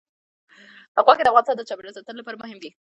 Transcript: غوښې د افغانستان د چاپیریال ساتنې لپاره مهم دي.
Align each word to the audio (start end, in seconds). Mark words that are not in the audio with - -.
غوښې 1.05 1.23
د 1.23 1.27
افغانستان 1.31 1.55
د 1.57 1.61
چاپیریال 1.69 1.95
ساتنې 1.97 2.19
لپاره 2.19 2.39
مهم 2.41 2.57
دي. 2.63 2.69